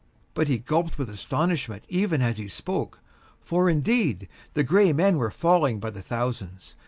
[0.33, 3.01] But he gulped with astonishment even as he spoke,
[3.39, 6.75] for, indeed, the gray men were falling by the thousands.